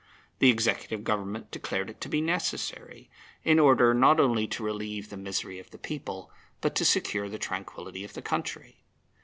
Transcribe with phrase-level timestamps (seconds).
[0.39, 3.11] The Executive Government declared it to be necessary,
[3.43, 7.37] in order not only to relieve the misery of the people, but to secure the
[7.37, 8.83] tranquillity of the country.